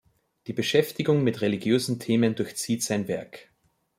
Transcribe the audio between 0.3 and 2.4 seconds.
Die Beschäftigung mit religiösen Themen